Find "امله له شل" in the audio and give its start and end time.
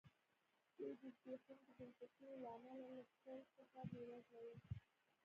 2.55-3.39